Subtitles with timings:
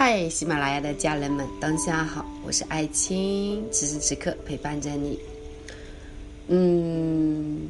[0.00, 5.18] 嗨，喜马拉雅的家人们，当下好，我是爱青，此时此刻陪伴着你。
[6.46, 7.68] 嗯，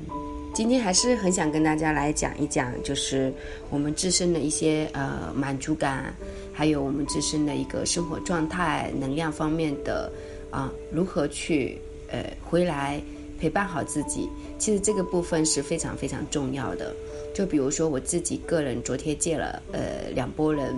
[0.54, 3.32] 今天还是很想跟大家来讲一讲，就是
[3.70, 6.14] 我们自身的一些呃满足感，
[6.52, 10.12] 还有我们自身的一个生活状态、能量方面的
[10.50, 13.00] 啊，如何去呃回来
[13.40, 14.28] 陪伴好自己。
[14.58, 16.94] 其实这个部分是非常非常重要的。
[17.34, 20.76] 就比如说我自己个人，昨天借了呃两拨人。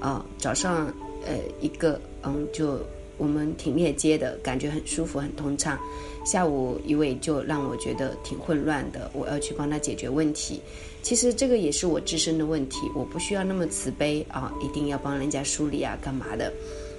[0.00, 0.86] 啊，早上，
[1.26, 2.80] 呃，一个，嗯，就
[3.18, 5.78] 我们挺链接的感觉很舒服，很通畅。
[6.24, 10.60] 下午一位就让我觉得挺混乱的，我要去帮他解决问题。
[11.02, 16.52] 其实这个也是我自身的问题，我不需要那么慈悲啊，一定要帮人家梳理啊，干嘛的？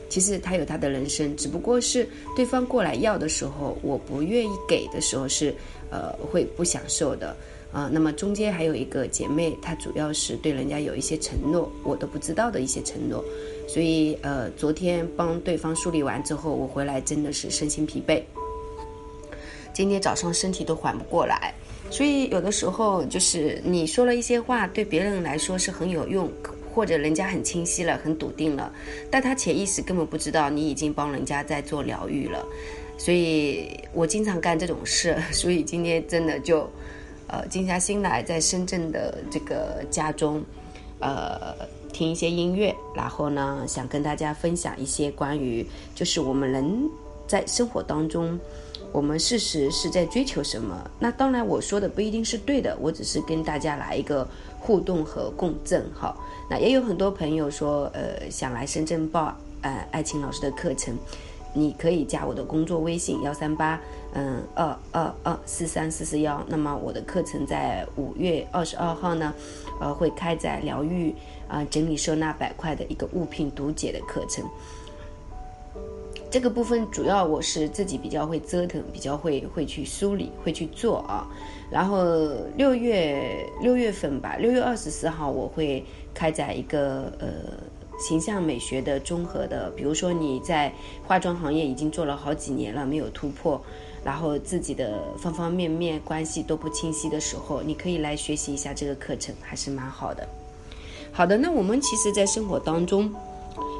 [0.09, 5.53] 其实他有他的人生，只不过是对方过来要的时候，我不愿意给的时候是，
[5.89, 7.35] 呃，会不享受的。
[7.71, 13.23] 啊，那么中间还有一个姐妹，她主要是对人家有一些承诺，我都不知道的一些承诺，
[13.65, 18.21] 所以呃，昨天帮对方梳理完之后，我回来真的是身心疲惫，
[19.73, 21.53] 今天早上身体都缓不过来，
[21.89, 26.29] 所以有的时候就是你说了一些话，对别人来说是很有用，
[26.75, 28.69] 或者人家很清晰了，很笃定了，
[29.09, 32.45] 但他潜意识根本不知道你已经帮人家在做疗愈了，
[32.97, 36.69] 所以我经常干这种事， 所以今天真的就。
[37.31, 40.43] 呃，静下心来，在深圳的这个家中，
[40.99, 41.55] 呃，
[41.93, 45.65] 听一些音乐，然后呢，想跟大家分享一些关于，
[45.95, 46.89] 就是我们人
[47.27, 48.37] 在生活当中，
[48.91, 50.91] 我们事实是在追求什么？
[50.99, 54.27] 那当然，我说的不一定是对的，我只是跟大家来一个
[54.59, 56.13] 互动和共振哈。
[56.49, 60.93] 那也有很多朋友说，呃，想来深圳报呃爱情老师的课程。
[61.53, 63.77] 你可以加我的工作微信幺三八
[64.13, 66.43] 嗯二二二四三四四幺。
[66.47, 69.33] 那么我的课程在五月二十二号呢，
[69.79, 71.13] 呃，会开展疗愈
[71.47, 74.43] 啊整理收纳板块的一个物品读解的课程。
[76.29, 81.27] 这个部分主要我是自己比较会折腾，比较会会去梳理，会去做啊。
[81.69, 82.05] 然后
[82.55, 85.83] 六月六月份吧，六月二十四号我会
[86.13, 87.27] 开展一个呃。
[87.99, 90.73] 形象美学的综合的，比如说你在
[91.05, 93.61] 化妆行业已经做了好几年了，没有突破，
[94.03, 100.27] 然后自己的方方面面关系都不清晰的时候，你可以来学习一下这个课程，还是蛮好的。
[101.11, 103.13] 好的，那我们其实，在生活当中，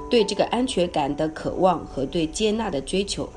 [0.10, 3.28] 对这个安全感的渴望和对接纳的追求，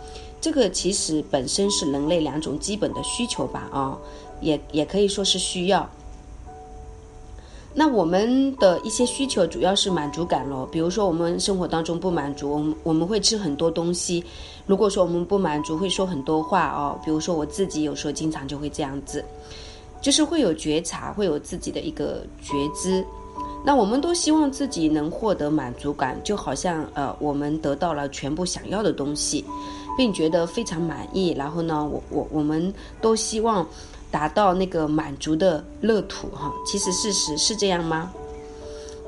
[0.40, 3.68] 这个其实本身是人类两种基本的需求吧？
[3.72, 3.98] 啊，
[4.40, 5.88] 也也可以说是需要。
[7.76, 14.24] 那我们的一些需求主要是满足感咯，比如说我们生活当中不满足，我们我们会吃很多东西。
[14.64, 16.96] 如果说我们不满足，会说很多话哦。
[17.04, 19.24] 比如说我自己有时候经常就会这样子，
[20.00, 23.04] 就是会有觉察，会有自己的一个觉知。
[23.66, 29.44] 那我们都希望自己能获得满足感，就好像呃我们得到了全部想要的东西，
[29.96, 31.34] 并觉得非常满意。
[31.36, 33.66] 然后呢，我我我们都希望。
[34.10, 38.12] 达到那个满足的乐土哈，其实事实是这样吗？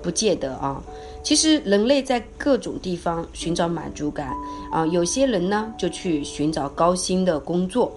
[0.03, 0.83] 不见得啊。
[1.23, 4.35] 其实人类在各种地方寻找满足感
[4.73, 7.93] 啊，有些人呢就去寻找高薪的工作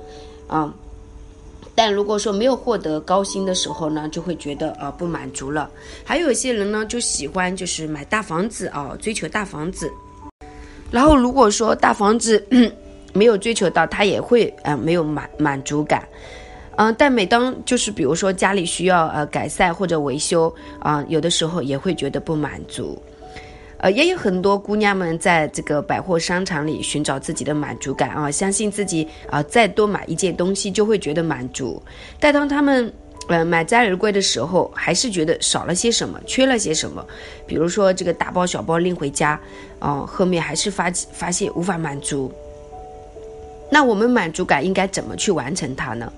[0.48, 0.72] 啊，
[1.74, 5.68] 但如果说没有获得高薪的时候呢，就会觉得啊不满足了。
[6.06, 9.92] 还有一些人呢就喜欢就是买大房子啊，追求大房子。
[10.92, 12.44] 然后如果说大房子
[13.14, 16.08] 没有追求到，他也会啊没有满满足感。
[16.76, 22.98] 嗯，但每当就是比如说家里需要呃改善或者维修啊，有的时候也会觉得不满足，
[23.80, 31.84] 呃，也有很多姑娘们在这个百货商场里寻找自己的满足感啊，相信自己啊再多买一件东西就会觉得满足，
[32.18, 32.90] 但当他们
[33.30, 37.06] 呃买摘而归的时候，还是觉得少了些什么，缺了些什么，
[37.48, 39.40] 比如说这个大包小包拎回家，
[39.80, 42.32] 哦，后面还是发发现无法满足，
[43.72, 46.12] 那我们满足感应该怎么去完成它呢？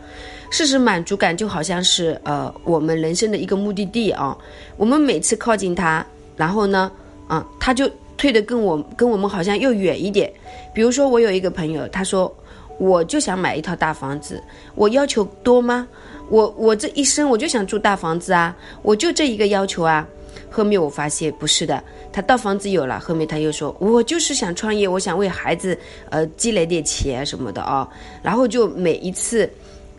[0.49, 4.37] 事实满足感就好像是呃我们人生的一个目的地啊，
[4.75, 6.05] 我们每次靠近它，
[6.35, 6.91] 然后呢，
[7.27, 10.31] 啊，它就退得跟我跟我们好像又远一点。
[10.73, 12.33] 比如说我有一个朋友，他说
[12.81, 14.41] 我就想买一套大房子，
[14.73, 15.87] 我要求多吗？
[16.29, 20.07] 我我这一生我就想住大房子啊，我就这一个要求啊。
[20.49, 25.77] 后面我发现不是的，他大房子有了，后面他又说我就是想创业，我想为孩子
[26.09, 27.87] 呃积累点钱什么的啊，
[28.23, 29.47] 然后就每一次。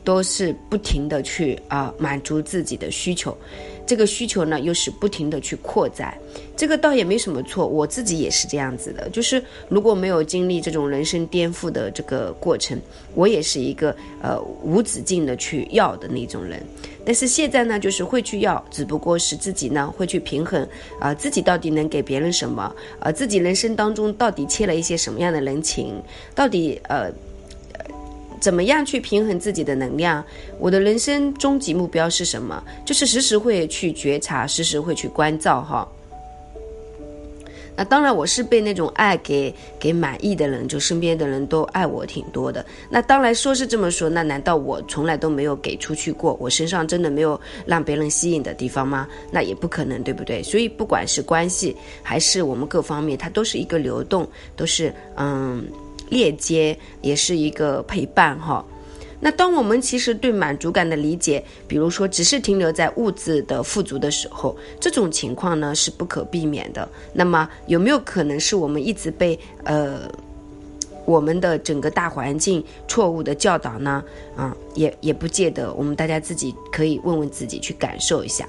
[0.05, 3.32] 都是不停的去啊满足自己的需求，
[3.87, 6.17] 这个需求呢又是不停的去扩展，
[6.56, 12.81] 这个倒也没什么错，我自己也是这样子的，就是如果没有经历这种人生颠覆的这个过程，
[13.14, 16.62] 我也是一个呃无止境的去要的那种人。
[17.05, 20.67] 但是现在呢，就是会去要，只不过是自己呢会去平衡
[21.00, 22.75] 啊，自己到底能给别人什么？
[23.00, 26.00] 啊，自己人生当中到底欠了一些什么样的人情？
[26.34, 27.11] 到底呃。
[28.42, 30.22] 怎么样去平衡自己的能量？
[30.58, 32.60] 我的人生终极目标是什么？
[32.84, 35.86] 就是时时会去觉察，时时会去关照哈。
[37.76, 42.66] 那当然，我是被那种爱给给满意的人，就身边的人都爱我挺多的。
[42.90, 46.36] 那当然说是这么说，那难道我从来都没有给出去过？
[46.40, 49.06] 我身上真的没有让别人吸引的地方吗？
[49.30, 50.42] 那也不可能，对不对？
[50.42, 55.64] 所以不管是关系还是我们各方面，它都是一个流动，都是嗯。
[56.12, 58.64] 链接也是一个陪伴哈。
[59.18, 66.88] 那当我们其实对满足感的理解，比如说只是停留在物质的富足的时候，这种情况呢是不可避免的。
[67.14, 70.10] 那么有没有可能是我们一直被呃
[71.04, 74.02] 我们的整个大环境错误的教导呢？
[74.36, 75.72] 啊，也也不见得。
[75.74, 78.46] 我们大家自己可以问问自己，去感受一下。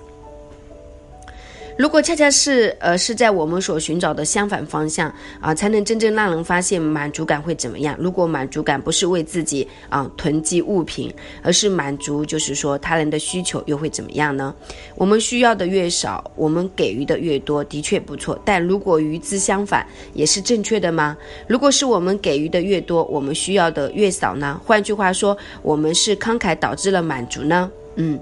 [1.78, 7.96] 如果恰恰是呃是在我们所寻找的相反方向啊，才能真正让人发现满足感会怎么样？
[8.00, 14.54] 如果满足感不是为自己啊囤积物品，而是满足就是说他人的需求，又会怎么样呢？
[14.96, 18.40] 我们需要的越少，我们给予的越多，的确不错。
[18.46, 21.18] 但如果与之相反，也是正确的吗？
[21.48, 24.62] 如果是我们给予的越多，我们需要的越少呢？
[24.64, 27.72] 换句话说，我们是慷慨导致了满足呢？
[27.96, 28.20] 嗯，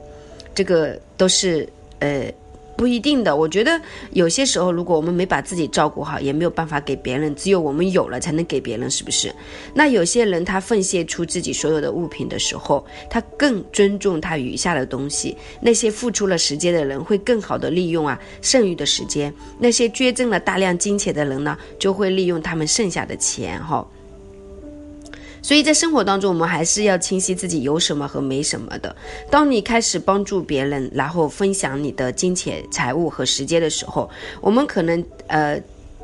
[0.55, 1.67] 这个都是
[1.99, 2.31] 呃。
[2.75, 3.79] 不一定的，我觉得
[4.11, 7.33] 有些时候，如果我们没把自己照顾好，也没有办法给别人。
[7.35, 9.31] 只有我们有了，才能给别人，是不是？
[9.73, 15.37] 那有些人他奉献出自己所有的物品的时候，他更尊重他余下的东西。
[15.61, 19.31] 那些付出了时间的人，会更好的利用啊剩余的时间。
[19.59, 23.87] 那些捐赠了大量金钱的人呢，就会利用他们剩下的钱，哈。
[25.41, 28.95] 所以在生活当中，我们还是要清晰自己有什么和没什么的。
[29.29, 34.09] 当你开始帮助别人，然后分享你的金钱、财物和时间的时候，
[34.39, 35.59] 我们可能呃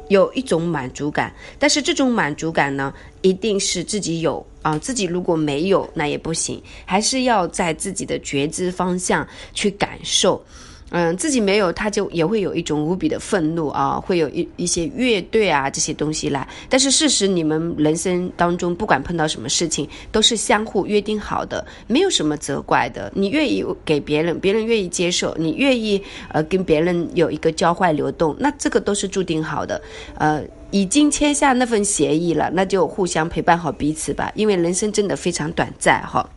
[0.09, 1.31] 有一种满足感。
[1.59, 10.43] 但是这种满足感呢，一定是自己有啊，自己如果没有那也不行，还是要在自己的觉知方向去感受。
[10.89, 16.47] 嗯，自己没有，他就也会有一种无比的愤怒啊，会有一一些乐队啊这些东西来。
[16.69, 23.11] 但是事实，你们人生当中不管碰到什么事情，都是相互约定好的，没有什么责怪的。
[23.13, 26.01] 你愿意给别人，别人愿意接受，你愿意
[26.31, 29.81] 呃跟别人有一个交换流动，那这个都是注定好的。
[30.17, 30.41] 呃，
[30.71, 36.27] 已经签下那份协议了，那就互相陪伴好彼此吧，因为人生真的非常短暂哈。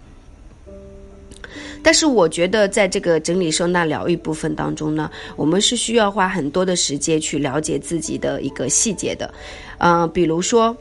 [1.82, 9.32] 但是我觉得，在这个整理收纳疗愈部分当中呢，我们是需要花很多的时间去了解自己的一个细节的，
[9.78, 10.76] 嗯，比如说。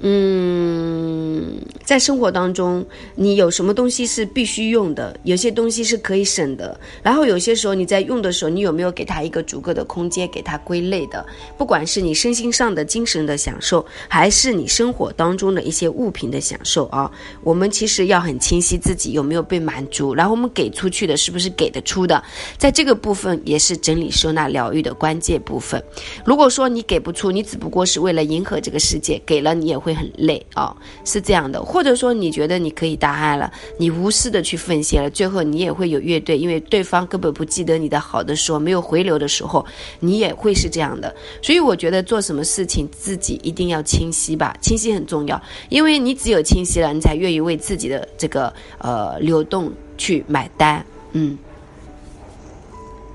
[0.00, 2.86] 嗯，在生活当中，
[3.16, 5.18] 你有什么东西是必须用的？
[5.24, 6.78] 有些东西是可以省的。
[7.02, 11.26] 然后有些时候你在用的时候，你有没有给他一个足够的空间，给他归类的？
[11.56, 17.10] 不管是你身心上的精神的享受，还是你生活当中的一些物品的享受啊，
[17.42, 22.22] 我们其实要很清晰自己有没有被满足，然后我们给出去的是不是给得出的？
[22.56, 25.82] 在这个部分也是整理收纳疗愈的关键部分。
[26.24, 29.87] 如果说你给不出，你只不过是为了迎合这个世界，给了你也会。
[29.88, 30.76] 会很累啊，
[31.06, 39.64] 是这样的，或者说你觉得你可以大爱了，你无私的去奉献了，最后你也会有乐队，因为对方根本不记得你的好的时候，没有回流的时候，
[40.00, 41.14] 你也会是这样的。
[41.40, 50.84] 所以我觉得做什么事情自己一定要清晰吧，清晰很重要，因为你只有清晰了，你才愿意为自己的这个呃流动去买单。
[51.12, 51.38] 嗯，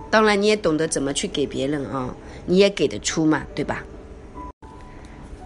[0.09, 2.15] 当然你也懂得怎么去给别人啊，
[2.47, 3.83] 你也给得出嘛，对吧？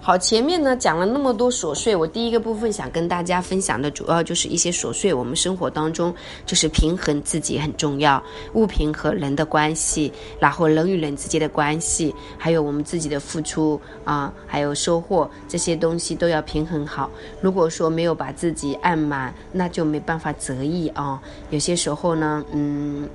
[0.07, 8.23] 好，前面呢讲了那么多琐碎，我第一个部分想跟大家分享的主要就是一些琐碎，我们生活当中就是平衡自己很重要，
[8.53, 10.09] 物品和人的关系，
[10.39, 17.11] 然后人与人之间的关系，还有我们自己的付出啊，还有收获这些东西都要平衡好。
[17.41, 21.21] 如果说没有把自己按满，那就没办法择意啊。
[21.49, 23.09] 有些时候呢，嗯，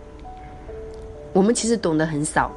[1.33, 2.53] 我们其实懂得很少。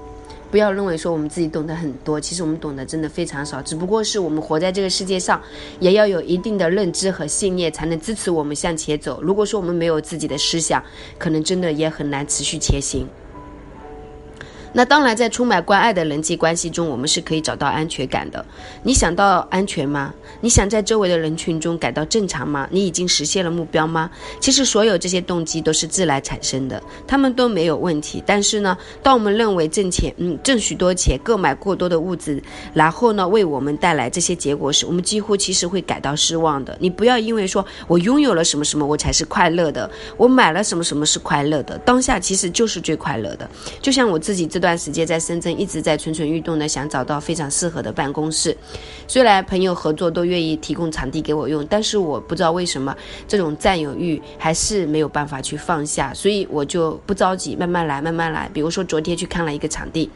[0.56, 3.62] 不要认为说我们自己懂得很多，其实我们懂得真的非常少。
[3.62, 5.42] 只不过是我们活在这个世界上，
[5.82, 9.22] 也要有一定的认知和信念，才能支持我们向前走。
[9.22, 10.82] 如果说我们没有自己的思想，
[11.18, 13.06] 可能真的也很难持续前行。
[14.77, 18.46] 那当然，在充满关爱的人际关系中，我们是可以找到安全感的。
[18.84, 20.13] 你想到安全吗？
[20.41, 22.67] 你想在周围的人群中感到正常吗？
[22.70, 24.12] 你已经实现了目标吗？
[24.41, 28.22] 其实，所有这些动机都是自然产生的，他们都没有问题。
[28.25, 36.75] 但是呢，当我们认为挣钱，嗯，挣许多钱，购买过多的物质，然后呢，为我们带来这些结果时，我们几乎其实会感到失望的。
[36.82, 41.77] 你不要因为说我拥有了什么什么，我才是快乐的；我买了什么什么是快乐的。
[41.77, 43.50] 当下其实就是最快乐的。
[43.82, 44.64] 就像我自己这。
[44.65, 48.57] 这段时间在深圳一直在蠢蠢欲动的想找到非常适合的办公室，
[49.07, 58.50] 虽然朋友合作都愿意提供场地给我用，但是我不知道为什么这种占有欲还是没有办法去放下，所以我就不着急，慢慢来，慢慢来。
[58.51, 60.10] 比如说昨天去看了一个场地，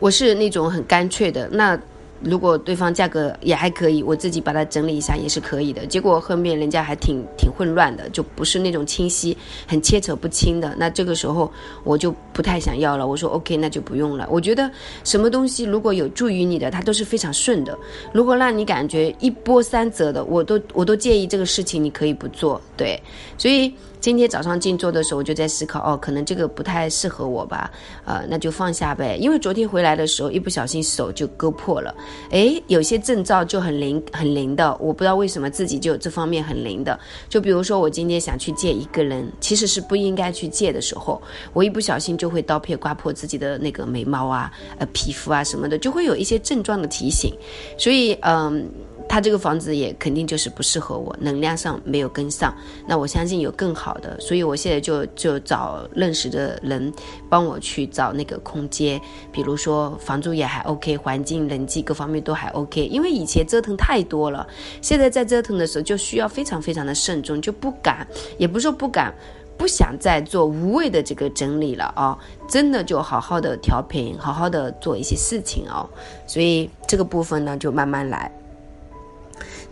[0.00, 1.78] 我是那种很干脆的那。
[2.24, 5.86] 如果对方价格也还可以，我自己把它整理一下也是可以的。
[5.86, 9.36] 结果后面人家还挺挺混乱的，就不是那种清晰、
[9.66, 10.74] 很切扯不清的。
[10.78, 11.50] 那这个时候
[11.84, 13.06] 我就不太想要了。
[13.06, 14.28] 我说 OK，那就不用了。
[14.30, 14.70] 我觉得
[15.04, 17.76] 什么东西如果有助于你的，它都是非常顺的。
[18.12, 22.60] 如果让你感觉一波三折的，我都我都建议这个事情你可以不做。
[22.76, 23.00] 对，
[23.36, 23.74] 所以。
[24.02, 27.70] 今天早上静坐的时候，我就在思考，哦，可能这个不太适合我吧，
[28.04, 29.16] 呃，那就放下呗。
[29.16, 31.94] 因为昨天回来的时候，一不小心手就割破了，
[32.30, 36.98] 诶，有些症兆就很灵很灵的，我不知道为什么自己就这方面很灵的。
[37.28, 47.32] 就比如说，我今天想去借一个人，其实是不应该去借的时候，我一不小心就会刀片刮破自己的那个眉毛啊，呃，皮肤啊什么的，就会有一些症状的提醒。
[47.78, 48.68] 所以，嗯。
[49.12, 52.50] 他这个房子也肯定就是不适合我，能量上没有跟上。
[52.86, 56.90] 那我相信有更好的，所以我现在就就找认识的人
[57.28, 58.98] 帮我去找那个空间，
[59.30, 62.86] 比如说房租也还 OK，环境、人际各方面都还 OK。
[62.86, 64.48] 因为以前折腾太多了，
[64.80, 68.06] 现在在折腾的时候就需要非常非常的慎重，就不敢，
[68.38, 69.14] 也不是说不敢，
[69.58, 72.18] 不想再做无谓的这个整理了啊！
[72.48, 75.86] 真的就好好的调频，好好的做一些事情哦。
[76.26, 78.32] 所以这个部分呢，就慢慢来。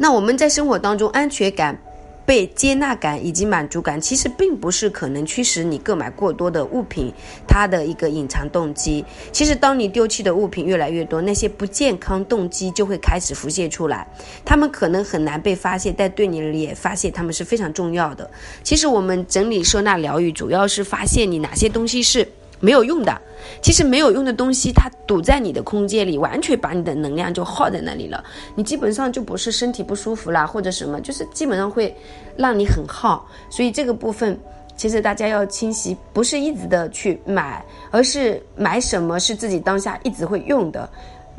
[0.02, 1.78] 那我们在生活当中，安全感、
[2.24, 7.12] 被接纳感以及满足感，其实并不是可能驱使你购买过多的物品，
[7.46, 9.04] 它的一个隐藏动机。
[9.30, 14.06] 其实，当你丢弃的物品越来越多，那些不健康动机就会开始浮现出来。
[14.42, 18.30] 他们可能很难被发现，但对你而言，发现他们是非常重要的。
[18.62, 22.26] 其实，我们整理收纳疗愈，主要是发现你哪些东西是。
[22.60, 23.20] 没有用的，
[23.62, 28.22] 其实没有用的东西，它堵在你的空间里，完全把你的能量就耗在那里了。
[28.54, 31.94] 你基本上就不是身体不舒服啦，或者什么，就是基本上会
[32.36, 33.26] 让你很耗。
[33.48, 34.38] 所以这个部分，
[34.76, 40.88] 其实大家要清晰，不是一直的去买，而是买什么是自己当下一直会用的。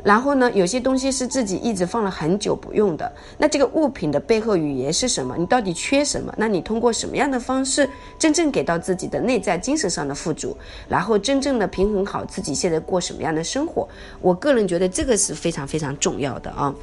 [0.02, 5.36] 然后呢，有些东西是自己一直放了很久不用的，那这个物品的背后语言是什么？
[5.38, 6.34] 你到底缺什么？
[6.36, 10.56] 那你通过什么样的方式，真正给到自己的内在精神上的富足，
[10.88, 13.88] 然后真正的平衡好自己现在过什么样的生活？
[14.20, 16.74] 我个人觉得这个是非常非常重要的啊，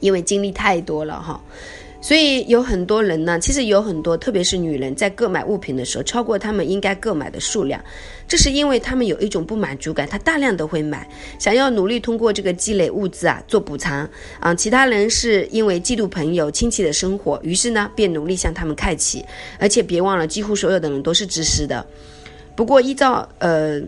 [0.00, 1.40] 因为经历太多了哈。
[2.02, 7.80] 所以有很多人呢，其实有很多，特别是女人，在购买物品的时候，超过他们应该购买的数量，
[8.26, 14.08] 这是因为他们有一种不满足感，他大量的会买，想要努力通过这个积累物资啊做补偿
[14.40, 14.52] 啊。
[14.52, 19.24] 其他人是因为嫉妒朋友亲戚的生活，于是呢便努力向他们看齐，
[19.60, 21.86] 而且别忘了，几乎所有的人都是自私的。
[22.56, 23.80] 不过依照呃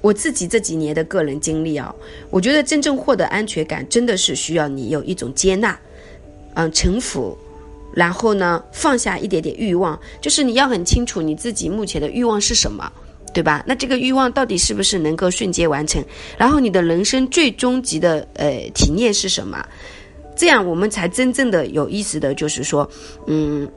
[0.00, 1.94] 我自己这几年的个人经历啊，
[2.30, 5.78] 我觉得真正获得安全感，真的是需要你有一种接纳。
[6.58, 7.36] 嗯，臣服，
[7.92, 12.90] 然后呢，放下一点点欲望，就是你要很清楚你自己目前的欲望是什么，
[13.34, 13.62] 对吧？
[13.66, 16.02] 那这个欲望到底是不是能够瞬间完成？
[16.38, 19.62] 然后你的人生最终极的呃体验是什么？
[20.34, 22.88] 这样我们才真正的有意思的就是说，
[23.26, 23.68] 嗯，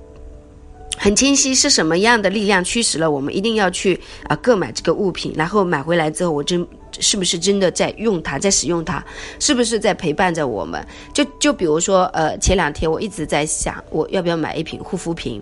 [0.97, 6.65] 很清晰是什么样的力量驱使了我们一定要去啊购买这个物品，然后买回来之后我真。
[6.99, 9.03] 是不是真的在用它，在使用它？
[9.39, 10.85] 是不是在陪伴着我们？
[11.13, 15.41] 就就比如说，呃，前两天我一直在想，我要不要买一瓶护肤品，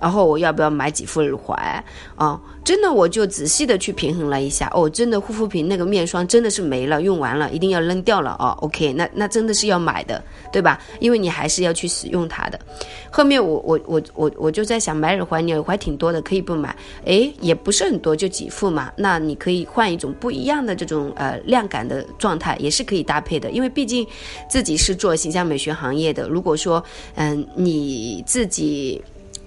[0.00, 1.84] 然后我要不要买几副耳环
[2.16, 2.40] 啊？
[2.64, 8.58] 真的，我就仔细的去平衡了一下，哦，真的护肤品那个面霜真的是没了，用完了，一定要扔掉了哦。
[8.60, 10.20] OK，那那真的是要买的，
[10.52, 10.80] 对吧？
[10.98, 12.58] 因为你还是要去使用它的。
[13.08, 16.74] 后面我我我我我就在想，买耳环，你耳环挺多的，可以不买？
[17.04, 18.92] 诶，也不是很多，就几副嘛。
[18.96, 23.52] 那你可以换一种不一样的这种呃亮感的状态，也是可以搭配的。
[23.52, 24.04] 因为毕竟
[24.50, 26.82] 自己是做形象美学行业的，如果说
[27.14, 29.00] 嗯你自己。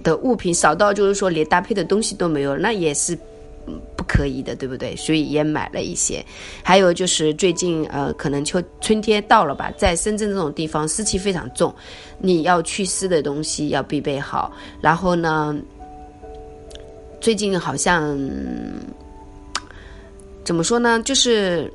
[0.03, 3.18] 的物品少到就是说连搭配的东西都没有，那也是
[3.96, 4.96] 不可以的，对不对？
[4.96, 6.25] 所以也买了一些。
[6.63, 11.74] 还有就是最近呃，可能秋春天到了吧，在深圳这种地方湿气非常重，
[12.18, 14.51] 你要祛湿的东西要必备好。
[14.82, 15.56] 然后呢，
[17.22, 18.18] 最近好像
[20.44, 21.00] 怎么说呢？
[21.03, 21.72] 就是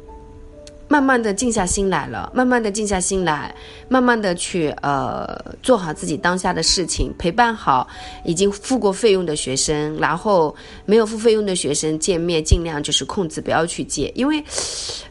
[0.95, 3.53] 慢慢的静下心来了，慢慢的静下心来，
[3.89, 5.27] 慢慢的去呃
[5.61, 7.89] 做好自己当下的事情，陪伴好
[8.25, 14.41] 已经付过费用的学生，然后没有付费用的学生见面尽量就是控制不要去见，因为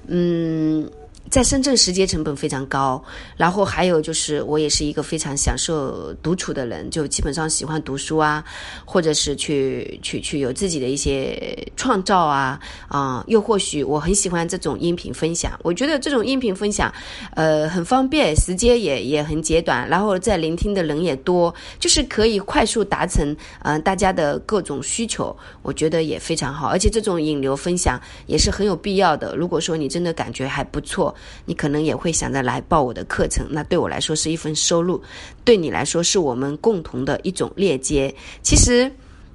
[0.07, 0.89] 嗯。
[1.33, 3.03] 在深圳，时间成本非常高。
[3.35, 8.45] 然后还有就是，我也是一个非常享受独处的人，就基本上喜欢读书啊，
[8.85, 13.23] 或者是去去去有自己的一些创造啊啊。
[13.25, 16.93] 又或许我很喜欢这种音频分享，我觉得这种音频分享，
[17.31, 26.67] 呃，很方便，时间也也很简短，然后在聆听的人也多，就是可以快速达成嗯大家的各种需求，我觉得也非常好。
[26.67, 29.35] 而且这种引流分享也是很有必要的。
[29.35, 31.11] 如果说你真的感觉还不错。
[31.45, 35.01] 你可能也会想着来报我的课程，那对我来说是一份收入，
[35.43, 38.13] 对你来说是我们共同的一种链接。
[38.41, 38.91] 其实，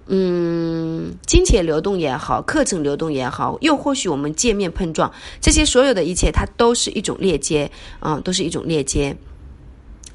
[0.07, 9.17] 嗯，金钱流动也好，课程流动也好，又或许我们见面碰撞，这些所有的一切，它都是一种链接，啊，都是一种链接，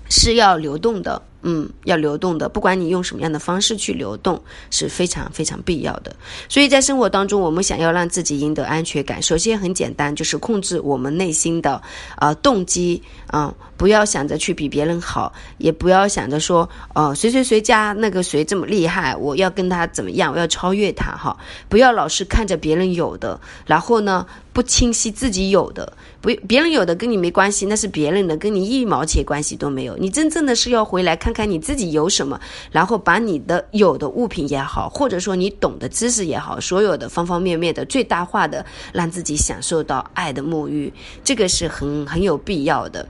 [0.09, 1.21] 是要流动的。
[1.43, 6.15] 嗯，要流动的，不管你用什么样的方式去流动，是非常非常必要的。
[6.47, 11.81] 所以在生活当中，我们想要让自己赢得安全感，首先很简单，就是控制我们内心的
[12.15, 29.97] 啊动机啊，不要想着去比别人好，也不要想着说哦谁谁谁家那个谁这么厉害，我要跟他怎么样，我要超越他哈，不要老是看着别人有的，然后呢不清晰自己有的，不别人有的跟你没关系，那是别人的，跟你一毛钱关系都没有。
[29.97, 31.32] 你真正的是要回来看。
[31.33, 32.39] 看你自己有什么，
[32.71, 43.05] 然后把你的有的物品也好，或者说你懂的知识也好，所有的方方面面的最大化的让自己享受到爱的沐浴，这个是很很有必要的。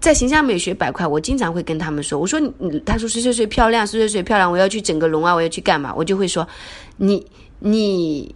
[0.00, 5.94] 在形象美学板块，我经常会跟他们说，我说你，他说谁谁谁漂亮，谁谁谁漂亮，我要去整个容啊，我要去干嘛？
[5.94, 6.48] 我就会说，
[6.96, 7.24] 你
[7.58, 8.34] 你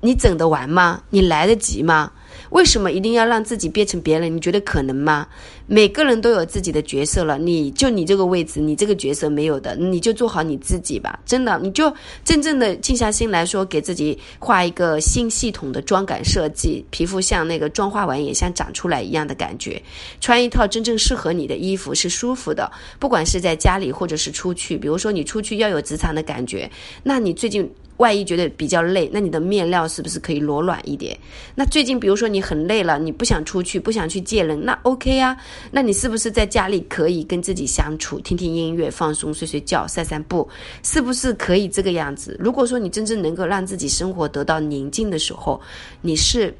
[0.00, 1.02] 你整得完吗？
[1.10, 2.10] 你来得及吗？
[2.54, 4.32] 为什么一定要让自己变成别人？
[4.34, 5.26] 你觉得可能吗？
[5.66, 11.18] 每个人都有自己的角色了，你就你这个位置，你这个角色没有的，你就做好你自己吧。
[11.26, 11.92] 真的，你就
[12.24, 19.82] 真正的静下心来说，给自己画一个新系统的妆感设计，皮肤像那个妆化完也像长出来一样的感觉，
[20.20, 22.70] 穿一套真正适合你的衣服是舒服的。
[23.00, 26.70] 不管是在家里或者是出去，比如说你出去要有职场的感觉，
[27.02, 27.68] 那你最近。
[27.98, 31.16] 万一觉得比较累，那你的面料是不是可以裸软一点？
[31.54, 35.36] 那最近比如说你很累了，你不想出去，不想去见人，那 OK 啊？
[35.70, 40.48] 那你是不是在家里可以跟自己相处，听听音乐，放松，睡睡觉，散散步？
[40.82, 42.36] 是不是可以这个样子？
[42.40, 45.60] 如果说你真正能够让自己生活得到宁静的时候，
[46.00, 46.52] 你是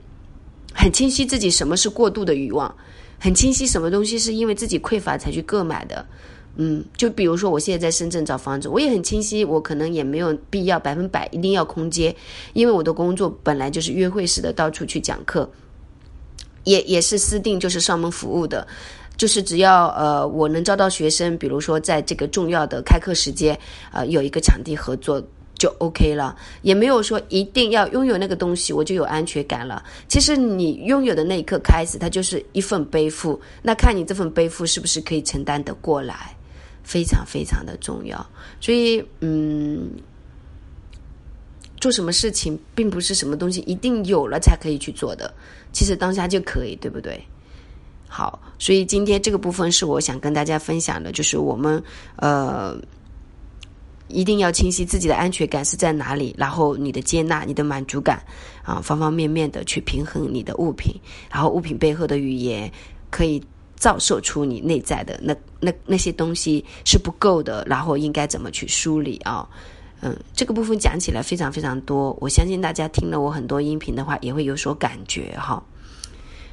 [0.72, 2.72] 很清晰自己什么是过度的欲望，
[3.18, 6.06] 很清晰什么东西是因为自己匮乏才去购买的。
[6.56, 12.14] 嗯，就比如说，我现在在深圳找房子，我也很清晰，我可能也没有必要百分百一定要空间，
[12.52, 15.50] 因为我的工作本来就是约会式的，到处去讲课，
[16.62, 18.64] 也也是私定，就是上门服务的，
[19.16, 23.58] 就是只要呃我能招到学生，比如说在这个重要的开课时间，
[23.92, 25.20] 呃有一个场地合作
[25.58, 29.82] 就 OK 了，也没有说一定要拥有那个东西我就有安全感了。
[30.06, 36.36] 其实你拥有的那一刻开始，它就是一份背负，那看你这份背负是不是可以承担得过来。
[36.84, 38.24] 非常非常的重要，
[38.60, 39.90] 所以嗯，
[41.80, 45.32] 做什么事情并不是什么东西一定有了才可以去做的，
[45.72, 47.18] 其实当下就可以，对不对？
[48.06, 51.82] 好，所以今天这个部分是我想跟大家分享的，就是我们
[52.16, 52.76] 呃
[54.08, 58.22] 一定要清晰自己的安全感是在哪里，然后你的接纳、你的满足感
[58.62, 60.94] 啊，方方面面的去平衡你的物品，
[61.32, 62.70] 然后物品背后的语言
[63.10, 63.42] 可以。
[63.84, 69.46] 照射出你内在的那那那些东西是不够的，然后应该怎么去梳理啊？
[70.00, 75.62] 嗯，这个部分讲起来非常非常多，我相信大家听了我很多音频的话也会有所感觉哈。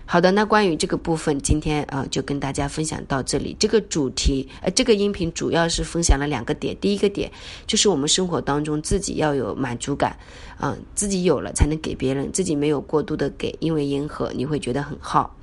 [0.06, 3.56] 好的，那关于这个部分，今天啊就跟大家分享到这里。
[3.58, 7.32] 这个主题呃，这个音频主要是分享了两个点，第一个点
[7.66, 10.18] 就是我们生活当中自己要有满足感，
[10.60, 15.34] 嗯，自己有了才能给别人，自己没有过度的给，因为迎合你会觉得很耗。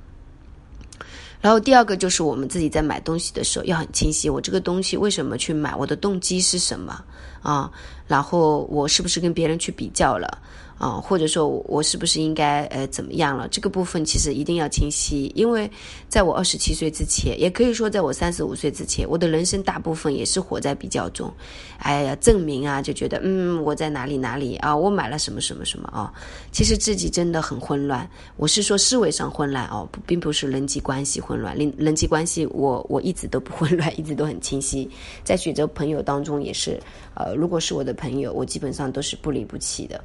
[1.41, 7.03] 然后第二个就是我们自己在买东西的时候要很清晰，我这个东西为什么去买，我的动机是什么
[7.41, 7.71] 啊？
[8.07, 10.39] 然后我是不是跟别人去比较了？
[10.79, 13.49] 啊，或者说我是不是应该呃怎么样了？
[13.49, 15.69] 这个部分其实一定要清晰，因为
[16.07, 21.29] 在我二十七岁之前，也可以说在我三十五岁之前，我的人生大部分也是活在比较中。
[21.79, 26.13] 哎呀，证明啊，就觉得嗯我在哪里哪里啊，我买了什么什么什么啊，
[26.53, 28.09] 其实自己真的很混乱。
[28.37, 31.55] 我是说思维上混乱哦，并不是人际关系混乱。
[31.55, 34.89] 人人际关系我 我一直都不混乱， 一直都很清晰。
[35.23, 36.79] 在选择朋友当中也是，
[37.13, 40.03] 呃，如果是我的朋友，我基本上都是不离不弃的。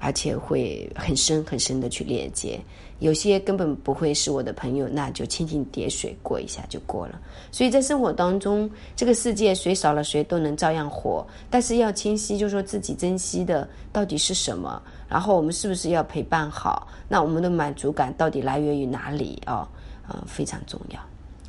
[0.00, 2.60] 而且会很深很深的去链接。
[2.98, 7.18] 有些根本不会是我的朋友，那就蜻蜓点水过一下就过了。
[7.50, 16.86] 所以在生活当中，这个世界谁少了谁都能照样活，但是要清晰，就是说自己珍惜的到底是什么，然后我们是不是要陪伴好？
[17.08, 19.66] 那我们的满足感到底来源于哪里啊？
[20.08, 21.00] 呃，非常重要。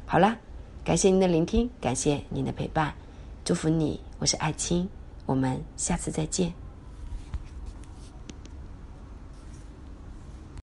[0.06, 0.38] 好了，
[0.84, 2.94] 感谢您的聆听，感谢您的陪伴，
[3.44, 4.88] 祝福你，我是艾青，
[5.26, 6.65] 我们下次再见。